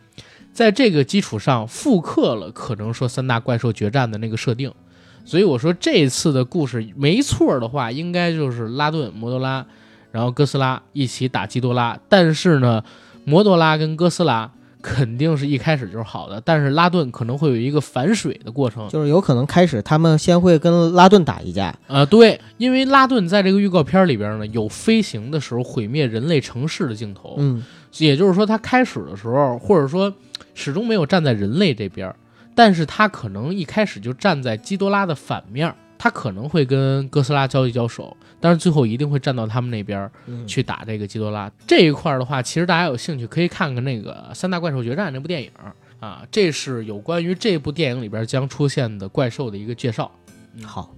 [0.52, 4.72] 在这个基础上复刻了，可能说三大怪兽决战的那个设定，
[5.26, 9.66] 所以我说这次的故事没错的话，应该就是拉顿、摩多拉，
[10.12, 11.98] 然后哥斯拉一起打基多拉。
[12.09, 12.83] 但是呢，
[13.26, 14.50] 摩多拉跟哥斯拉
[14.88, 22.07] 肯定是一开始就是好的，但是拉顿可能会有一个反水的过程，就是有可能开始他们先会跟拉顿打一架啊。
[22.07, 27.64] 对，因为拉顿在这个预告片里边呢，有飞行的时候毁灭人类城市的镜头，嗯，
[27.99, 30.12] 也就是说他开始的时候，或者说。
[30.59, 32.14] 始终没有站在人类这边，
[32.55, 40.11] 但是他可能一开始就站在基多拉的反面，他可能会跟哥斯拉交一交手，但是最后一定会站到他们那边
[40.46, 41.50] 去打这个基多拉。
[41.66, 45.50] 这一块的话，其实大家有兴趣可以看看那个《三大怪兽决战》那部电影
[46.00, 50.11] 啊，这是有关于这部电影里边将出现的怪兽的一个介绍。
[50.62, 50.94] 好，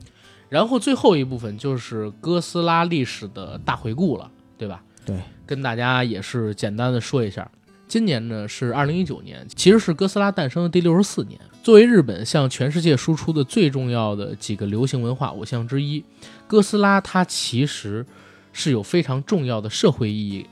[0.49, 4.83] 然后最后一部分就是哥斯拉历史的大回顾了，对吧？
[5.07, 7.49] 对，跟大家也是简单的说一下。
[7.89, 11.41] 今年呢是二零一九年，其实是哥斯拉诞生的第六十四年。
[11.63, 16.05] 作为日本向全世界输出的最重要的几个流行文化偶像之一，
[16.47, 18.05] 哥斯拉它其实
[18.53, 20.47] 是有非常重要的社会意义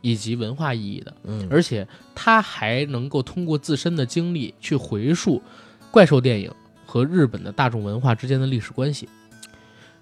[0.00, 1.14] 以及文化意义的。
[1.24, 5.40] 嗯，而且它还能够通过自身的经历去回溯
[5.92, 6.52] 怪兽电影
[6.84, 9.08] 和日本的大众文化之间的历史关系。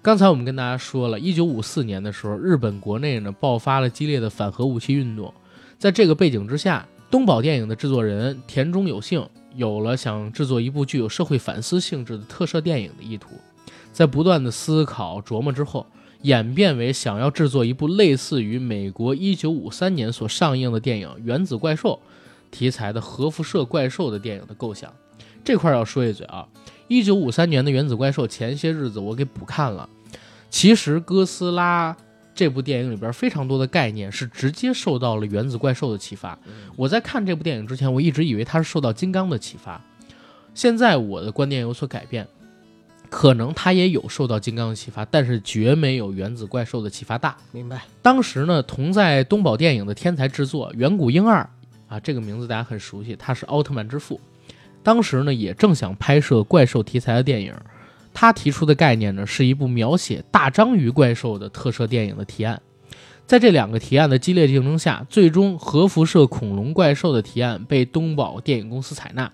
[0.01, 5.31] 刚才我们跟大家说了，一九五四年的时候，日本国内呢爆发了激烈的反核武器运动。
[5.79, 13.29] 在这个背景之下，东宝电影的制作人田中有幸有了想制作一部具有社会反思性质的特摄电影的意图。
[13.93, 15.87] 在不断的思考琢磨之后，
[16.23, 21.93] 演变为想要制作一部类似于美国1953年所上映的电影《原子怪兽》
[22.51, 24.93] 题材的核辐射怪兽的电影的构想。
[25.45, 26.45] 这块要说一嘴啊
[26.89, 29.89] ，1953年的《原子怪兽》前些日子我给补看了，
[30.49, 31.95] 其实哥斯拉。
[32.39, 36.39] 这部电影里边非常多的概念是直接受到了原子怪兽的启发。
[36.77, 39.81] 我在看这部电影之前，我一直以为它是受到金刚的启发。
[40.53, 42.25] 现在我的观点有所改变，
[43.09, 47.35] 可能它也有受到金刚的启发，但是绝没有原子怪兽的启发大。
[47.51, 47.81] 明白。
[48.01, 51.39] 当时呢，同在东宝电影的天才制作远古婴二
[51.89, 54.17] 啊，这个名字大家很熟悉，他是奥特曼之父。
[54.81, 57.53] 当时呢，也正想拍摄怪兽题材的电影。
[58.21, 62.61] 他提出的概念呢，是一部描写大章鱼怪兽的特摄电影的提案。
[63.25, 69.31] 在这两个提案的激烈竞争下，最终核辐射恐龙怪兽的提案被东宝电影公司采纳，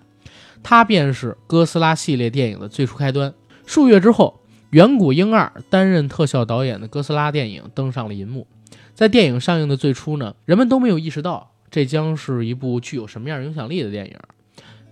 [0.62, 3.34] 它便是哥斯拉系列电影的最初开端。
[3.66, 4.38] 数月之后，
[4.70, 8.46] 远古婴二担任特效导演的哥斯拉电影登上了银幕。
[8.94, 14.16] 在电影上映的最初呢，人们都没有意识到这将是一部具有什么样影响力的电影。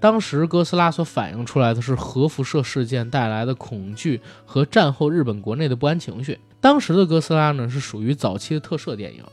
[0.04, 6.38] 当时哥斯拉所反映出来的是核辐射事件带来的恐惧和战后日本国内的不安情绪。
[6.60, 9.24] 当时的哥斯拉呢是属于早期的特摄电影，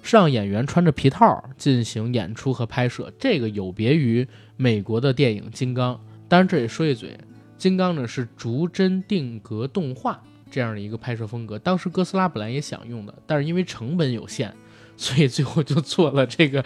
[0.00, 4.24] 是让演员穿着皮套进行演出和拍摄，这个有别于
[4.56, 5.96] 美国的电影《金刚》。
[6.28, 7.08] 当然这里说一嘴，
[7.58, 11.58] 《金刚》呢是逐帧定格动画这样的一个拍摄风格。
[11.58, 14.54] 当时哥斯拉本来也想用的，但是因为成本有限。
[15.02, 16.64] 所以最后就做了这个，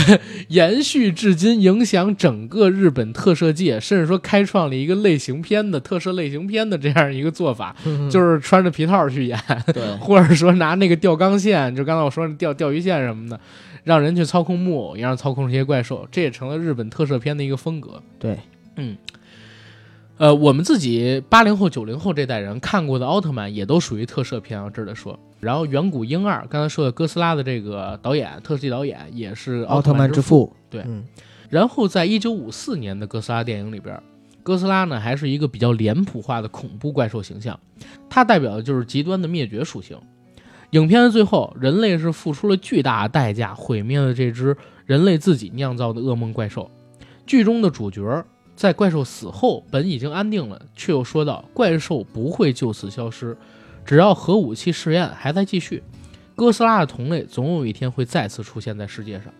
[0.48, 7.74] 延续至今，影响整个日本特摄界，甚至说开创了一个类型片的特摄类型片的这样一个做法，
[8.10, 9.40] 就是穿着皮套去演，
[9.72, 13.40] 对， 或者说拿那个吊钢线，就刚才我说的钓钓鱼线什么的，
[13.84, 18.02] 让人去操控木偶一样操控这些怪兽，这也成了日本特摄片的一个风格。
[18.18, 18.36] 对，
[18.76, 18.98] 嗯，
[20.18, 25.18] 呃，我们自己八零后、九零后这代人看过的奥特曼也都属于特摄片啊，这得说。
[25.40, 30.82] 然后远古婴二刚才说的哥斯拉的这个导演特技导演也是奥特曼之父，对。
[30.86, 31.04] 嗯。
[31.48, 33.98] 然后在一九五四年的哥斯拉电影里边，
[34.42, 37.58] 哥斯拉呢还是一个比较脸谱化的恐怖怪兽形象，
[38.10, 39.96] 它代表的就是极端的灭绝属性。
[40.72, 46.70] 影片的最后，人类是付出了巨大的代价毁灭了这只人类自己酿造的噩梦怪兽。
[47.26, 48.22] 剧中的主角
[48.54, 53.34] 在怪兽死后本已经安定了，却又说到怪兽不会就此消失，
[53.88, 55.82] 只要核武器试验还在继续，
[56.36, 59.32] 哥斯拉的同类总有一天会再次出现在世界上。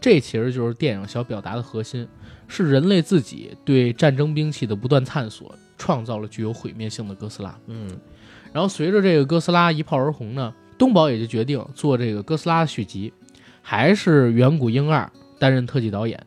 [0.00, 2.08] 这其实就是电影想表达的核心，
[2.48, 7.54] 是人类自己对战争兵器的不断探索，创造了具有毁灭性的哥斯拉。
[7.66, 7.90] 嗯
[8.54, 13.12] 然后随着这个哥斯拉一炮而红呢，东宝也就决定做这个哥斯拉的续集，
[13.60, 16.26] 还是远古婴二担任特技导演。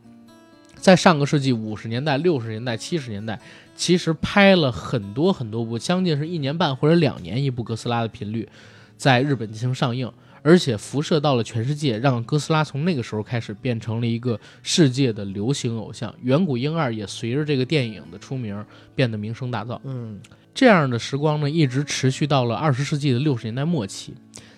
[0.76, 3.40] 在上个世纪五十年代、六十年代、七十年代，
[3.74, 8.48] 其实拍了很多很多部，将近是一年半或者两年一部哥斯拉的频率，
[8.96, 10.10] 在日本进行上映，
[10.42, 16.14] 而且辐射到了全世界，让哥斯拉从那个时候开始变成了一个世界的流行偶像。
[16.22, 19.78] 远古婴二也随着这个电影的出名变得名声大噪。
[19.84, 20.20] 嗯
[20.54, 24.14] 这样的时光呢，一直持续到了二十世纪的六十年代末期。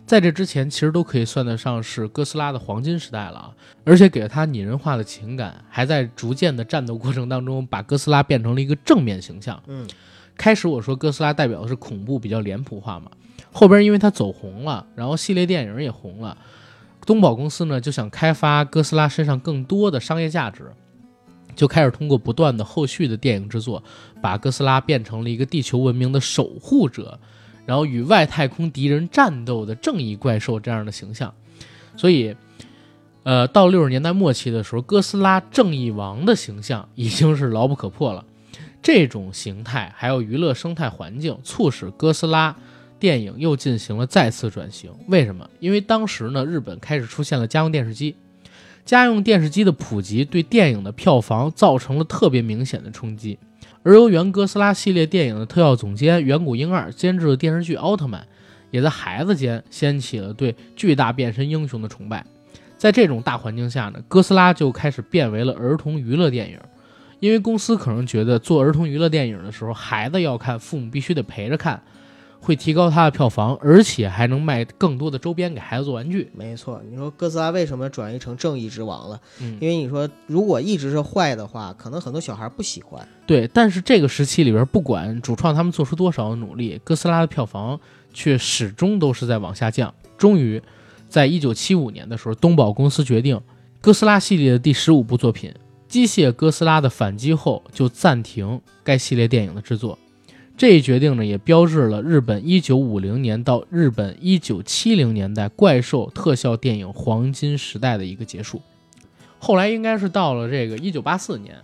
[0.07, 3.51] 在这之前，其实都可以算得上是哥斯拉的黄金时代了啊！
[3.85, 9.61] 而且给了他拟人化的情感，还在逐渐的战斗过程当中，把哥斯拉变成了一个正面形象。
[9.67, 9.87] 嗯
[10.37, 13.11] 开始我说哥斯拉代表的是恐怖，比较脸谱化嘛。
[13.53, 16.37] 后边因为他走红了，然后系列电影也红了，
[17.07, 20.71] 东宝公司呢就想开发哥斯拉身上更多的商业价值，
[21.55, 23.83] 就开始通过不断的后续的电影制作，
[24.21, 27.19] 把哥斯拉变成了一个地球文明的守护者，
[27.67, 31.35] 然后与外太空敌人战斗的正义怪兽这样的形象。
[31.97, 32.35] 所以，
[33.25, 38.25] 呃，到六十年代末期的时候，哥斯拉正义王的形象已经是牢不可破了。
[38.83, 42.55] 这种形态还有娱乐生态环境，促使哥斯拉
[43.01, 44.93] 电影又进行了再次转型。
[45.09, 45.51] 为什么？
[45.59, 48.15] 因为当时呢，日本开始出现了家用电视机，
[48.85, 53.37] 家用电视机的普及对电影的票房造成了特别明显的冲击。
[53.87, 58.21] 而由原哥斯拉系列电影的特效总监远古婴二监制的电视剧《奥特曼》，
[58.73, 62.27] 也在孩子间掀起了对巨大变身英雄的崇拜。
[62.77, 66.59] 在这种大环境下呢，哥斯拉就开始变为了儿童娱乐电影。
[67.21, 71.81] 因为公司可能觉得做儿童娱乐电影的时候，孩子要看，父母必须得陪着看，
[72.47, 76.31] 会提高它的票房，而且还能卖更多的周边给孩子做玩具。
[76.33, 79.21] 没错，你说哥斯拉为什么转移成正义之王了？
[79.41, 83.05] 嗯，因为你说如果一直是坏的话，可能很多小孩不喜欢。
[83.27, 83.49] 对。
[83.53, 87.81] 但是这个时期里边，不管主创他们做出多少努力，哥斯拉的票房
[88.15, 89.93] 却始终都是在往下降。
[90.17, 90.63] 终于，
[91.09, 93.41] 在一九七五年的时候，东宝公司决定，
[93.81, 95.53] 哥斯拉系列的第十五部作品。
[95.89, 99.99] 机械哥斯拉的反击后，就暂停该系列电影的制作。
[100.57, 108.63] 这一决定呢，也标志了日本1950年到日本1970年代怪兽特效电影黄金时代的一个结束。
[109.39, 111.57] 后来应该是到了这个1984年，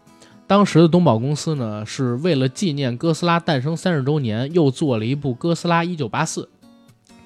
[0.47, 6.27] 当时的东宝公司呢，是为了纪念哥斯拉诞生三十周年，又做了一部《哥斯拉1984》，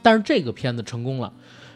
[0.03, 1.33] 但是这个片子成功了。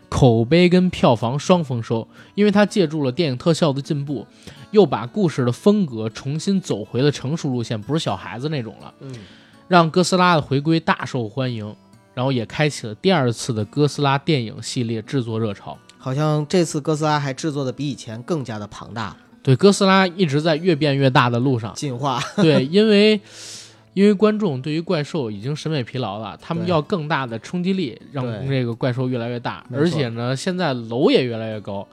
[0.08, 4.26] 口碑跟票房双丰收，因为它借助了电影特效的进步，
[4.72, 9.14] 又把故事的风格重新走回了成熟路线，不是小孩子那种了，嗯，
[9.70, 11.76] 让哥斯拉的回归大受欢迎，
[12.12, 15.78] 然后也开启了第二次的哥斯拉电影系列制作热潮。
[15.96, 21.72] 好像这次哥斯拉还制作的比以前更加的庞大，对，哥斯拉一直在越变越大的路上。
[21.74, 22.20] 进化。
[22.34, 23.20] 对，因为
[23.94, 29.64] 因为观众对于怪兽已经审美疲劳了，他们要更大的冲击力，让这个怪兽越来越大。
[29.72, 31.86] 而且呢，现在楼也越来越高，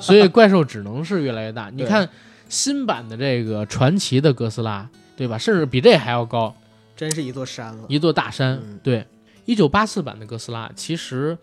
[0.00, 1.68] 所以 怪兽只能是越来越大。
[1.74, 2.08] 你看
[2.48, 5.36] 新版的这个传奇的哥斯拉，对吧？
[5.36, 6.54] 甚至比这还要高，
[6.96, 7.84] 真是一座山了。
[7.88, 8.60] 一座大山。
[8.64, 9.06] 嗯对，
[9.44, 11.36] 一九八四版的哥斯拉，其实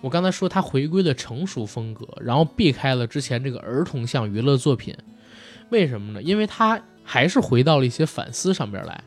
[0.00, 4.96] 我刚才说它回归了成熟风格，然后避开了之前这个儿童向娱乐作品。
[5.70, 6.22] 为什么呢？
[6.22, 9.02] 因为它还是回到了一些反思上边来。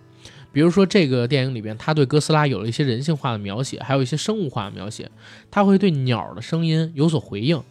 [0.53, 5.09] 比如说，这个电影里边，他对哥斯拉有了一些人性化的描写，还有一些生物化的描写。
[5.49, 7.63] 他会对鸟的声音有所回应。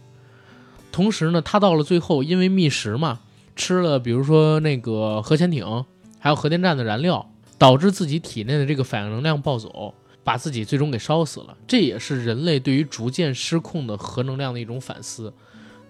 [0.91, 3.21] 同时呢，他到了最后，因为觅食嘛，
[3.55, 5.85] 吃了比如说那个核潜艇，
[6.19, 7.31] 还有核电站的燃料，
[7.61, 9.95] 导致自己体内的这个反应能量暴走，
[10.25, 11.55] 把自己最终给烧死了。
[11.67, 15.31] 这也是人类对于逐渐失控的核能量的一种反思。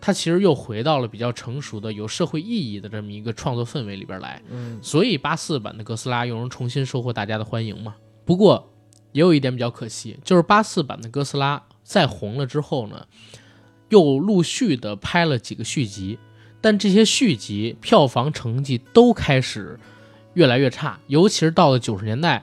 [0.01, 4.43] 它其实又回到了比较成熟的、有社会意义的这么一个创作氛围里边来。
[4.51, 7.95] 嗯，所以八四版的哥斯拉又能重新收获大家的欢迎嘛。
[8.25, 8.73] 不过
[9.13, 13.07] 也有一点比较可惜，就是八四版的哥斯拉再红了之后呢，
[13.91, 16.19] 又陆续的拍了几个续集，
[16.61, 19.79] 但这些续集票房成绩都开始
[20.41, 22.43] 越来越差，尤其是到了九十年代，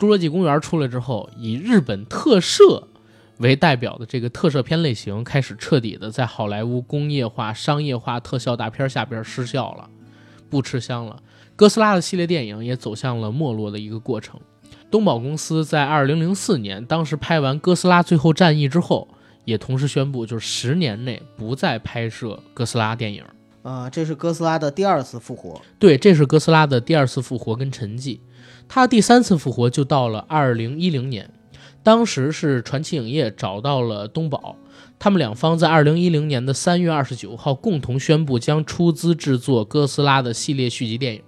[0.02, 2.88] 《侏罗纪公园》出来之后，以日本特摄
[3.36, 9.88] 为代表的这个特摄片类型开始彻底的在好莱坞工业化、商业化特效大片下边失效了，
[10.50, 11.22] 不吃香了。
[11.54, 14.40] 哥斯拉的系列电影也走向了没落的一个过程。
[14.90, 19.06] 东宝公司在二零零四年，当时拍完《哥斯拉：最后战役》之后，
[19.44, 23.22] 也同时宣布，就是十年内不再拍摄哥斯拉电影。
[23.68, 25.60] 啊，这是哥斯拉的第二次复活。
[25.78, 28.18] 对，这是哥斯拉的第二次复活跟沉寂。
[28.66, 31.28] 他第三次复活就到了二零一零年。
[31.82, 34.56] 当时是传奇影业找到了东宝，
[34.98, 41.22] 他们两方在二零一零年的三月二十九号共同宣布将出资制作哥斯拉的系列续集电影。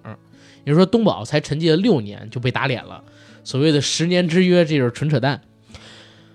[0.63, 3.03] 也就是说，东宝才沉寂了六年就被打脸了，
[3.43, 5.41] 所谓的十年之约，这就是纯扯淡。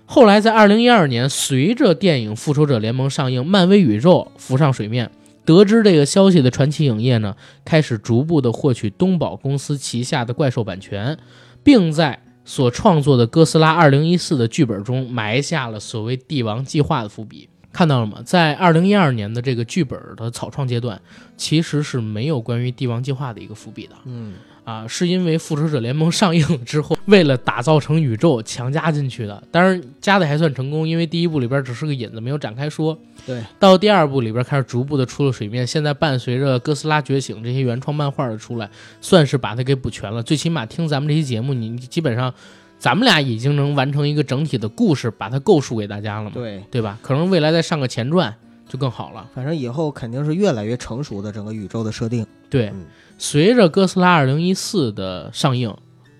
[0.05, 5.11] 后来在二零一二年，随着电影《复仇者联盟》上映，漫威宇宙浮上水面，
[5.47, 7.35] 得知这个消息的传奇影业呢，
[7.65, 11.17] 开始逐步的获取东宝公司旗下的怪兽版权，
[11.63, 12.21] 并在。
[12.49, 18.21] 所创作的《哥斯拉2014》的剧本中埋下了所谓“帝王计划”的伏笔，看到了吗？
[18.23, 21.01] 在2012年的这个剧本的草创阶段，
[21.35, 23.95] 其实是没有关于“帝王计划”的一个伏笔的。
[24.05, 24.35] 嗯。
[24.67, 29.41] 啊，是因为《复仇者联盟》 上映之后，为了打造成宇宙强加进去的。
[29.49, 32.99] 当然加的还算成功，因为第一部里边只是个引子，没有展开说。
[33.25, 35.65] 对，到第二部里边开始逐步的出了水面。
[35.65, 40.21] 现在伴随着《哥斯拉觉醒》这些原创漫画的出来，算是把它给补全了。
[40.21, 42.33] 最起码听咱们这期节目，你基本上
[42.77, 46.31] 咱们俩已经能完成一个整体的故事，把它构述给大家了嘛？
[46.33, 46.99] 对，对吧？
[47.01, 48.35] 可能未来再上个前传
[48.67, 49.29] 就更好了。
[49.33, 52.27] 反正以后肯定是越来越成熟的整个宇宙的设定。
[52.49, 52.69] 对。
[53.17, 54.53] 随着《哥斯拉2014》
[54.93, 55.75] 的上映，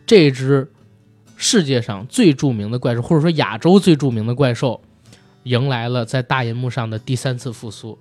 [0.06, 0.72] 这只
[1.36, 4.82] 世界上最著名的怪兽，或者说亚洲最著名的怪兽，
[5.44, 7.98] 迎来了在大银幕上的第三次复苏。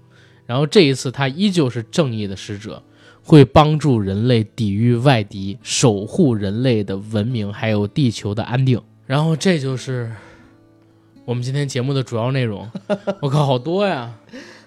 [0.46, 2.82] 然后这一次，它依旧是正义的使者，
[3.22, 8.80] 会帮助人类抵御外敌，守护人类的文明，还有地球的安定。
[9.06, 10.10] 然后这就是
[11.24, 12.70] 我们今天节目的主要内容。
[13.20, 14.14] 我靠，好多呀！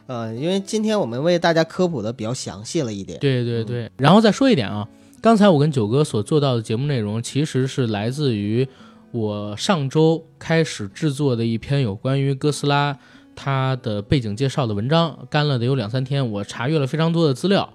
[0.10, 3.20] 呃，因为今天我们为大家科普的比较详细了一点。
[3.20, 4.90] 对对对，然后再说一点啊，
[5.22, 8.68] 刚才我跟九哥所做到的节目内容，其实是来自于
[9.12, 12.98] 我上周开始制作的一篇有关于哥斯拉
[13.36, 17.72] 它的背景介绍的文章，干了得有两三天，我查阅了非常多的资料。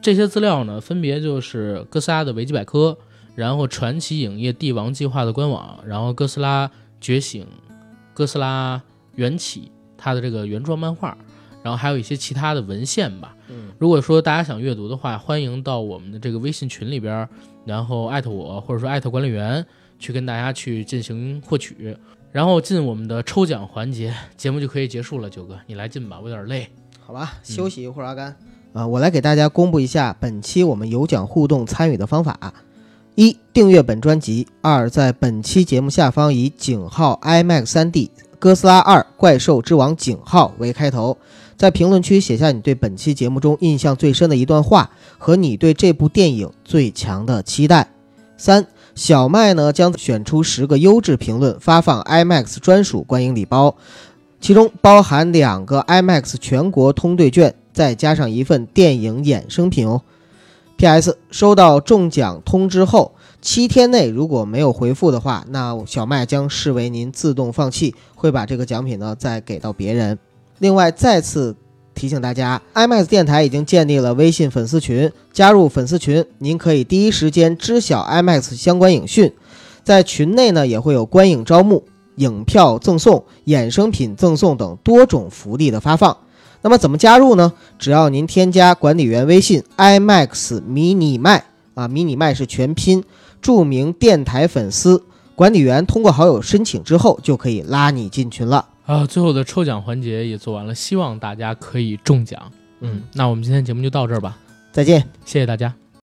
[0.00, 2.96] 这些资料呢，分别就是哥斯拉的维基百科，
[3.34, 6.70] 然后传奇影业帝王计划的官网，然后哥斯拉
[7.02, 7.46] 觉醒、
[8.14, 8.80] 哥斯拉
[9.16, 11.14] 缘起它的这个原创漫画。
[11.66, 13.34] 然后还有一些其他的文献吧。
[13.48, 17.28] 嗯，如果说大家想阅读的话，欢迎到我们的这个微信群里边，
[17.64, 19.66] 然后艾特我，或者说艾特管理员，
[19.98, 21.98] 去跟大家去进行获取。
[22.30, 25.28] 然后进我们的抽奖环节，节目就可以结束了。
[25.28, 26.68] 九哥，你来进吧，我有点累。
[27.04, 28.06] 好吧，休息一会儿。
[28.06, 28.36] 阿甘，
[28.72, 32.54] 啊，我来给大家公布一下本期我们有奖互动参与的方法：
[33.16, 41.16] 一、订阅本专辑；二、在本期节目下方以井号 IMAX 三 D 哥斯拉二怪兽之王井号为开头。
[41.56, 47.88] 在评论区写下你对本期节目中印象最深的一段话和你对这部电影最强的期待。
[48.36, 53.76] 三小麦呢将选出十个优质评论发放 IMAX 专属观影礼包，
[54.40, 60.02] 其中包含两个 IMAX 全国通兑券，再加上一份电影衍生品哦。
[60.76, 61.16] P.S.
[61.30, 70.18] 收到中奖通知后，七天内如果没有回复的话，那小麦将视为您自动放弃，会把这个奖品呢再给到别人。
[70.58, 71.54] 另外，再次
[71.94, 79.32] 提醒大家，IMAX 电台已经建立了微信粉丝群，加入粉丝群，您可以第一时间知晓 IMAX 相关影讯。
[79.84, 81.84] 在群内呢，也会有观影招募、
[82.16, 86.16] 影票赠送、衍生品赠送等多种福利的发放。
[86.62, 87.52] 那么怎么加入呢？
[87.78, 91.44] 只要您添加管理员微信 IMAX 迷你麦
[91.74, 93.04] 啊，迷你麦是全拼，
[93.40, 95.04] 著名电台粉丝，
[95.34, 98.66] 管理员通过好友申请之后，就可以拉你进群了。
[98.86, 102.50] 啊，最后的抽奖环节也做完了，希望大家可以中奖。
[102.80, 104.38] 嗯，那我们今天节目就到这儿吧，
[104.72, 105.74] 再见，谢谢大家。